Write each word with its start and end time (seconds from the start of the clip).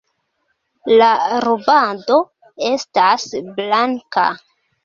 La 1.01 1.09
rubando 1.45 2.17
estas 2.73 3.29
blanka. 3.61 4.29